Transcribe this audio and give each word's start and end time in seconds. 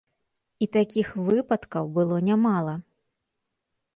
І 0.65 0.67
такіх 0.75 1.07
выпадкаў 1.27 1.85
было 1.97 2.17
нямала. 2.31 2.73